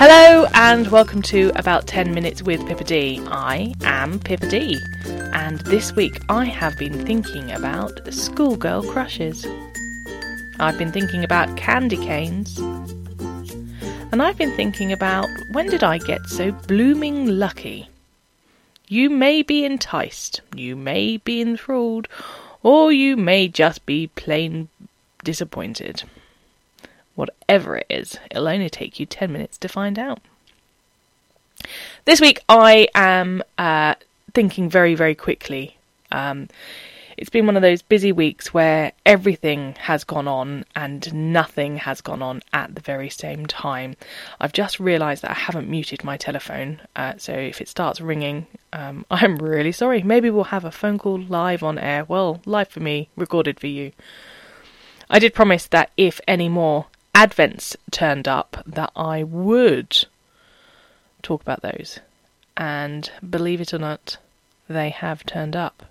[0.00, 3.20] Hello and welcome to About 10 Minutes with Pippa D.
[3.26, 4.78] I am Pippa D,
[5.32, 9.44] and this week I have been thinking about schoolgirl crushes.
[10.60, 12.58] I've been thinking about candy canes,
[14.12, 17.88] and I've been thinking about when did I get so blooming lucky?
[18.86, 22.06] You may be enticed, you may be enthralled,
[22.62, 24.68] or you may just be plain
[25.24, 26.04] disappointed.
[27.18, 30.20] Whatever it is, it'll only take you 10 minutes to find out.
[32.04, 33.96] This week I am uh,
[34.34, 35.78] thinking very, very quickly.
[36.12, 36.46] Um,
[37.16, 42.00] it's been one of those busy weeks where everything has gone on and nothing has
[42.00, 43.96] gone on at the very same time.
[44.40, 48.46] I've just realised that I haven't muted my telephone, uh, so if it starts ringing,
[48.72, 50.04] um, I'm really sorry.
[50.04, 52.04] Maybe we'll have a phone call live on air.
[52.04, 53.90] Well, live for me, recorded for you.
[55.10, 56.86] I did promise that if any more
[57.18, 60.06] Advents turned up, that I would
[61.20, 61.98] talk about those.
[62.56, 64.18] And believe it or not,
[64.68, 65.82] they have turned up.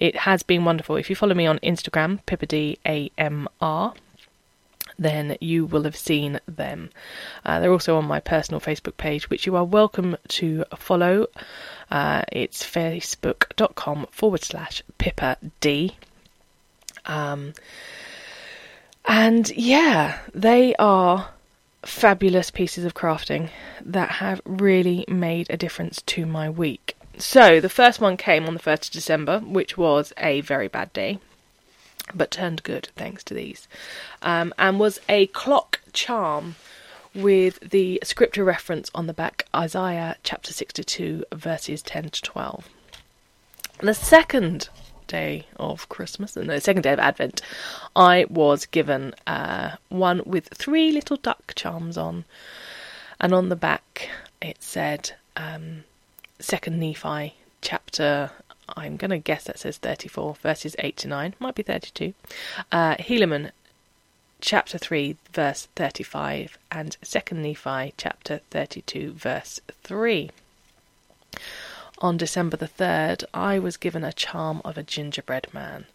[0.00, 0.96] It has been wonderful.
[0.96, 3.94] If you follow me on Instagram, PippaDAMR,
[4.98, 6.90] then you will have seen them.
[7.44, 11.28] Uh, they're also on my personal Facebook page, which you are welcome to follow.
[11.88, 15.94] Uh, it's facebook.com forward slash Pippa D.
[17.06, 17.54] Um,
[19.06, 21.28] and yeah, they are
[21.82, 23.50] fabulous pieces of crafting
[23.84, 26.96] that have really made a difference to my week.
[27.18, 30.92] So, the first one came on the 1st of December, which was a very bad
[30.92, 31.20] day,
[32.12, 33.68] but turned good thanks to these,
[34.22, 36.56] um, and was a clock charm
[37.14, 42.68] with the scripture reference on the back Isaiah chapter 62, verses 10 to 12.
[43.80, 44.68] The second
[45.14, 47.40] day of Christmas, no, the second day of Advent,
[47.94, 52.24] I was given uh, one with three little duck charms on,
[53.20, 54.08] and on the back
[54.42, 55.84] it said um,
[56.40, 58.32] Second Nephi chapter.
[58.76, 62.14] I'm going to guess that says 34, verses 8 to 9, might be 32.
[62.72, 63.50] Uh, Helaman
[64.40, 70.30] chapter 3, verse 35, and Second Nephi chapter 32, verse 3
[72.04, 75.86] on December the 3rd, I was given a charm of a gingerbread man.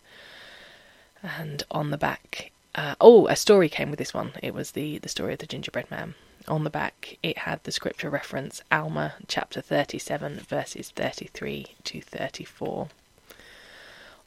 [1.22, 4.32] And on the back, uh, oh, a story came with this one.
[4.42, 6.16] It was the, the story of the gingerbread man.
[6.48, 12.88] On the back, it had the scripture reference Alma chapter 37, verses 33 to 34.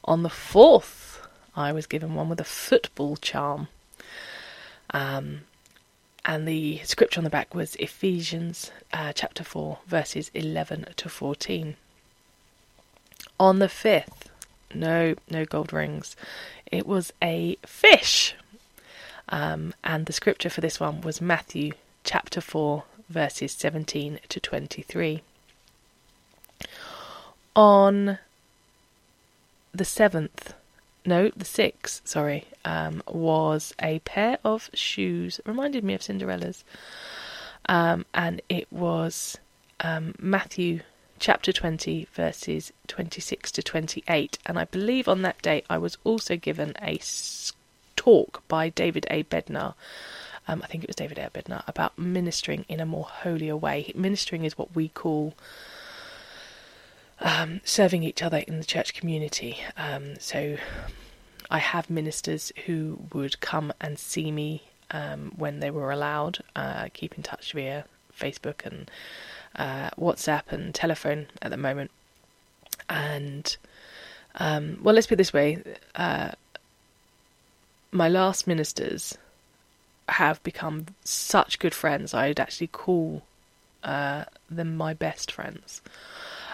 [0.05, 3.67] On the 4th, I was given one with a football charm.
[4.91, 5.41] Um,
[6.25, 11.75] and the scripture on the back was Ephesians uh, chapter 4, verses 11 to 14.
[13.39, 14.27] On the 5th,
[14.73, 16.15] no, no gold rings,
[16.71, 18.35] it was a fish.
[19.29, 21.73] Um, and the scripture for this one was Matthew
[22.03, 25.21] chapter 4, verses 17 to 23.
[27.55, 28.17] On
[29.73, 30.53] the 7th,
[31.05, 35.39] no, the six, sorry, um, was a pair of shoes.
[35.45, 36.63] reminded me of Cinderella's.
[37.67, 39.37] Um, and it was
[39.79, 40.81] um, Matthew
[41.19, 44.37] chapter 20, verses 26 to 28.
[44.45, 46.99] And I believe on that day I was also given a
[47.95, 49.23] talk by David A.
[49.23, 49.75] Bednar.
[50.47, 51.29] Um, I think it was David A.
[51.29, 53.91] Bednar about ministering in a more holier way.
[53.95, 55.33] Ministering is what we call
[57.23, 59.57] um, serving each other in the church community.
[59.77, 60.57] Um, so
[61.49, 66.89] I have ministers who would come and see me um, when they were allowed, uh,
[66.93, 67.85] keep in touch via
[68.17, 68.91] Facebook and
[69.55, 71.89] uh, WhatsApp and telephone at the moment.
[72.89, 73.55] And
[74.35, 75.63] um, well, let's put it this way:
[75.95, 76.31] uh,
[77.91, 79.17] my last ministers
[80.09, 82.13] have become such good friends.
[82.13, 83.23] I'd actually call
[83.83, 85.81] uh, them my best friends.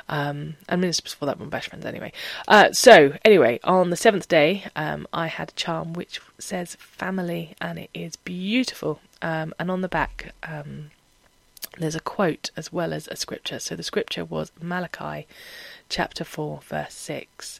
[0.09, 2.11] Um, and ministers before that were best friends anyway.
[2.47, 7.55] Uh, so, anyway, on the seventh day, um, I had a charm which says family,
[7.61, 8.99] and it is beautiful.
[9.21, 10.89] Um, and on the back, um,
[11.77, 13.59] there's a quote as well as a scripture.
[13.59, 15.27] So, the scripture was Malachi
[15.89, 17.59] chapter 4, verse 6.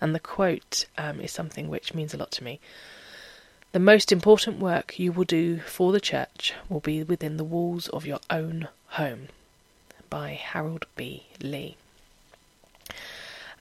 [0.00, 2.60] And the quote um, is something which means a lot to me.
[3.72, 7.88] The most important work you will do for the church will be within the walls
[7.88, 9.28] of your own home.
[10.08, 11.26] By Harold B.
[11.40, 11.76] Lee.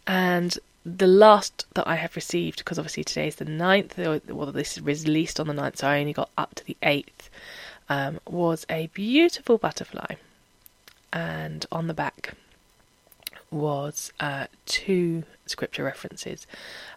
[0.10, 4.76] And the last that I have received, because obviously today is the 9th, well, this
[4.76, 7.30] is released on the 9th, so I only got up to the 8th,
[7.90, 10.16] um, was a beautiful butterfly.
[11.14, 12.34] And on the back
[13.52, 16.48] was uh, two scripture references.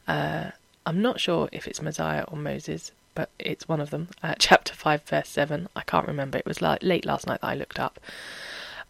[0.08, 0.52] Uh,
[0.86, 4.08] I'm not sure if it's Mosiah or Moses, but it's one of them.
[4.22, 5.68] Uh, chapter 5, verse 7.
[5.76, 6.38] I can't remember.
[6.38, 8.00] It was like late last night that I looked up.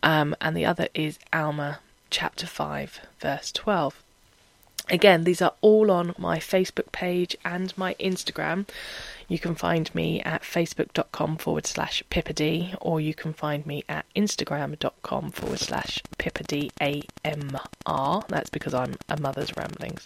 [0.01, 4.01] Um, and the other is Alma, chapter 5, verse 12.
[4.91, 8.67] Again, these are all on my Facebook page and my Instagram.
[9.29, 14.05] You can find me at facebook.com forward slash pippad, or you can find me at
[14.15, 18.29] instagram.com forward slash pippadamr.
[18.29, 20.05] That's because I'm a mother's ramblings.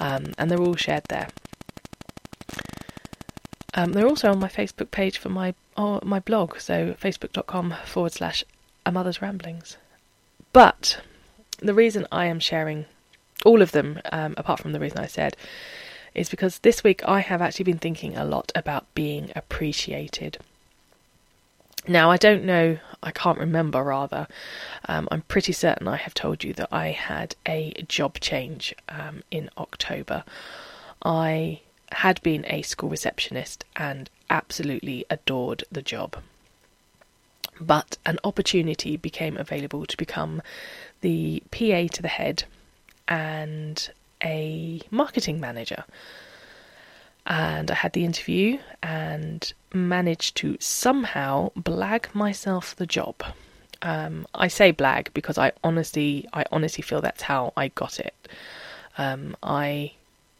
[0.00, 1.28] Um, and they're all shared there.
[3.74, 8.12] Um, they're also on my Facebook page for my oh, my blog, so facebook.com forward
[8.12, 8.44] slash
[8.86, 9.76] a mother's ramblings.
[10.52, 11.02] But
[11.58, 12.86] the reason I am sharing
[13.44, 15.36] all of them, um, apart from the reason I said,
[16.14, 20.38] is because this week I have actually been thinking a lot about being appreciated.
[21.86, 24.26] Now, I don't know, I can't remember rather.
[24.86, 29.22] Um, I'm pretty certain I have told you that I had a job change um,
[29.30, 30.24] in October.
[31.02, 31.60] I
[31.92, 36.16] had been a school receptionist and absolutely adored the job.
[37.60, 40.42] But an opportunity became available to become
[41.00, 42.44] the PA to the head
[43.08, 43.90] and
[44.22, 45.84] a marketing manager.
[47.26, 53.22] And I had the interview and managed to somehow blag myself the job.
[53.82, 58.14] Um, I say blag because I honestly, I honestly feel that's how I got it.
[58.96, 59.92] Um, I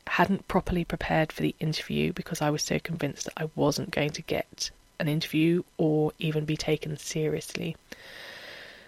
[0.06, 4.11] hadn't properly prepared for the interview because I was so convinced that I wasn't going
[4.11, 7.76] to get an interview or even be taken seriously.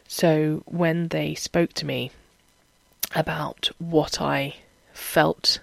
[0.09, 2.11] So when they spoke to me
[3.15, 4.57] about what I
[4.93, 5.61] felt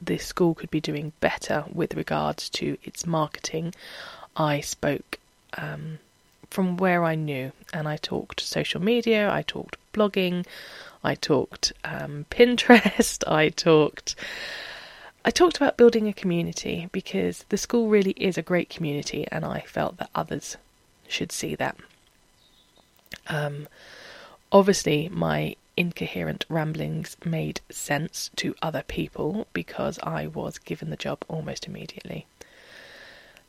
[0.00, 3.74] the school could be doing better with regards to its marketing,
[4.36, 5.18] I spoke
[5.56, 5.98] um,
[6.50, 10.44] from where I knew, and I talked social media, I talked blogging,
[11.04, 14.14] I talked um, Pinterest, I talked.
[15.24, 19.44] I talked about building a community because the school really is a great community, and
[19.44, 20.56] I felt that others
[21.06, 21.76] should see that.
[23.28, 23.68] Um,
[24.50, 31.24] obviously, my incoherent ramblings made sense to other people because I was given the job
[31.28, 32.26] almost immediately.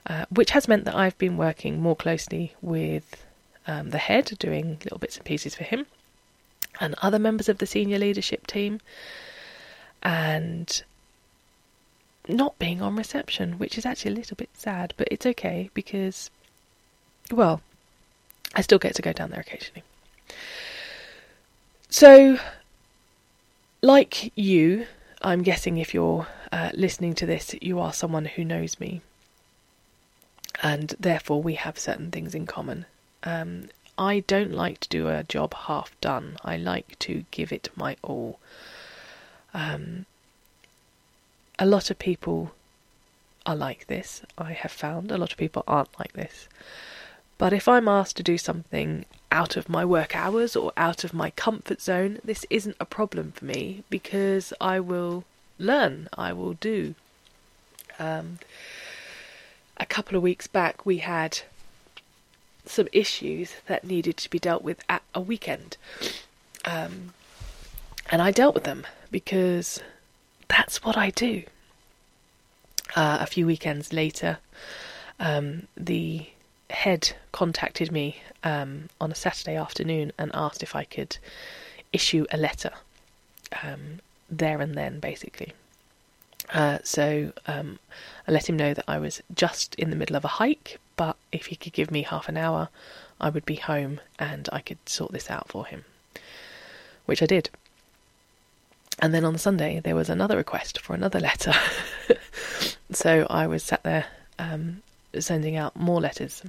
[0.05, 3.25] Uh, which has meant that I've been working more closely with
[3.67, 5.85] um, the head, doing little bits and pieces for him,
[6.79, 8.81] and other members of the senior leadership team,
[10.01, 10.83] and
[12.27, 16.29] not being on reception, which is actually a little bit sad, but it's okay because,
[17.31, 17.61] well,
[18.55, 19.83] I still get to go down there occasionally.
[21.93, 22.39] So,
[23.83, 24.87] like you,
[25.21, 29.01] I'm guessing if you're uh, listening to this, you are someone who knows me,
[30.63, 32.87] and therefore we have certain things in common.
[33.21, 36.37] Um, I don't like to do a job half done.
[36.43, 38.39] I like to give it my all.
[39.53, 40.07] Um,
[41.59, 42.55] a lot of people
[43.45, 44.23] are like this.
[44.35, 46.47] I have found a lot of people aren't like this.
[47.37, 51.13] But if I'm asked to do something out of my work hours or out of
[51.13, 55.25] my comfort zone, this isn't a problem for me because I will
[55.57, 56.93] learn, I will do.
[57.97, 58.37] Um,
[59.77, 61.39] a couple of weeks back, we had
[62.65, 65.77] some issues that needed to be dealt with at a weekend.
[66.63, 67.13] Um,
[68.11, 69.81] and I dealt with them because
[70.47, 71.43] that's what I do.
[72.95, 74.37] Uh, a few weekends later,
[75.19, 76.27] um, the
[76.73, 81.17] head contacted me um, on a Saturday afternoon and asked if I could
[81.91, 82.71] issue a letter
[83.63, 85.53] um, there and then, basically.
[86.53, 87.79] Uh, so um,
[88.27, 91.15] I let him know that I was just in the middle of a hike, but
[91.31, 92.69] if he could give me half an hour,
[93.21, 95.85] I would be home and I could sort this out for him,
[97.05, 97.49] which I did.
[98.99, 101.53] And then on Sunday, there was another request for another letter.
[102.91, 104.05] so I was sat there
[104.37, 104.83] um,
[105.19, 106.43] sending out more letters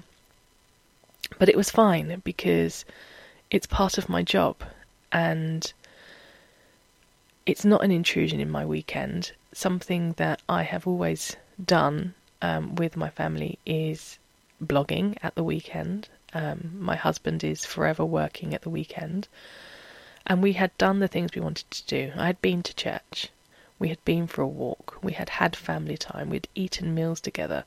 [1.44, 2.86] but it was fine because
[3.50, 4.56] it's part of my job
[5.12, 5.74] and
[7.44, 9.30] it's not an intrusion in my weekend.
[9.52, 14.18] Something that I have always done um, with my family is
[14.64, 16.08] blogging at the weekend.
[16.32, 19.28] Um, my husband is forever working at the weekend.
[20.26, 22.12] And we had done the things we wanted to do.
[22.16, 23.28] I had been to church.
[23.78, 24.96] We had been for a walk.
[25.02, 26.30] We had had family time.
[26.30, 27.64] We'd eaten meals together.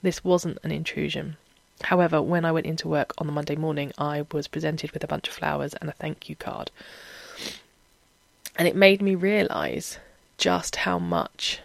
[0.00, 1.38] This wasn't an intrusion.
[1.82, 5.06] However, when I went into work on the Monday morning, I was presented with a
[5.06, 6.70] bunch of flowers and a thank you card.
[8.56, 9.98] And it made me realise
[10.38, 11.60] just how much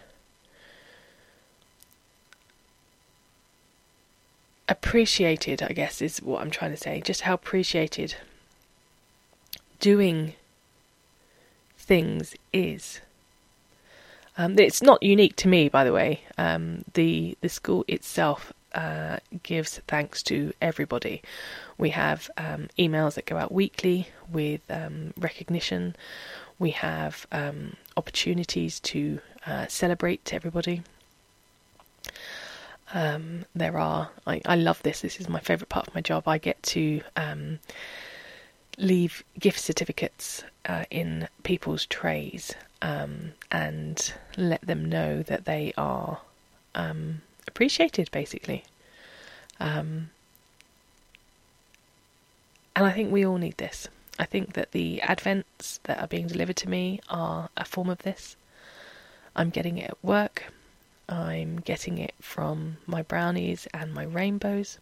[4.68, 8.16] appreciated, I guess, is what I'm trying to say, just how appreciated
[9.80, 10.34] doing
[11.76, 13.00] things is.
[14.38, 16.22] Um, it's not unique to me, by the way.
[16.38, 21.22] Um, the the school itself uh, gives thanks to everybody.
[21.78, 25.96] We have um, emails that go out weekly with um, recognition.
[26.58, 30.82] We have um, opportunities to uh, celebrate to everybody.
[32.94, 36.28] Um, there are, I, I, love this, this is my favourite part of my job.
[36.28, 37.58] I get to um,
[38.76, 46.20] leave gift certificates uh, in people's trays um, and let them know that they are
[46.74, 48.64] um, appreciated, basically.
[49.60, 50.10] Um,
[52.74, 53.88] and I think we all need this.
[54.18, 57.98] I think that the advents that are being delivered to me are a form of
[57.98, 58.36] this.
[59.34, 60.52] I'm getting it at work.
[61.08, 64.78] I'm getting it from my brownies and my rainbows.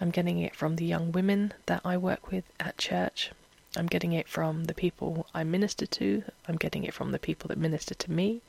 [0.00, 3.30] I'm getting it from the young women that I work with at church.
[3.76, 6.24] I'm getting it from the people I minister to.
[6.48, 8.40] I'm getting it from the people that minister to me.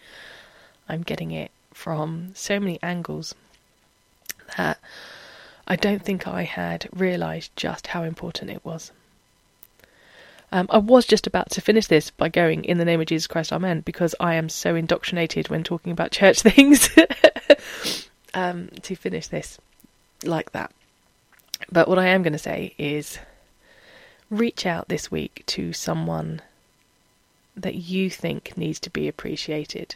[0.90, 3.36] I'm getting it from so many angles
[4.58, 4.80] that
[5.68, 8.92] I don't think I had realised just how important it was.
[10.52, 13.26] Um, I was just about to finish this by going, In the name of Jesus
[13.26, 16.90] Christ, Amen, because I am so indoctrinated when talking about church things
[18.34, 19.58] um, to finish this
[20.24, 20.72] like that.
[21.72, 23.18] But what I am going to say is
[24.30, 26.42] reach out this week to someone
[27.56, 29.96] that you think needs to be appreciated.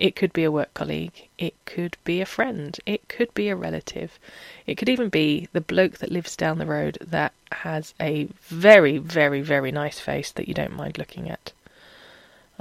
[0.00, 3.54] It could be a work colleague, it could be a friend, it could be a
[3.54, 4.18] relative,
[4.66, 8.96] it could even be the bloke that lives down the road that has a very,
[8.96, 11.52] very, very nice face that you don't mind looking at.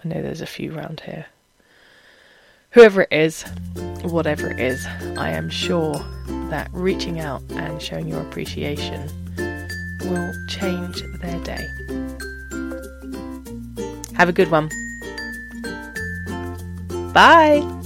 [0.03, 1.27] I know there's a few round here.
[2.71, 3.43] Whoever it is,
[4.03, 4.85] whatever it is,
[5.17, 5.93] I am sure
[6.49, 9.07] that reaching out and showing your appreciation
[10.01, 11.65] will change their day.
[14.15, 14.69] Have a good one.
[17.13, 17.78] Bye.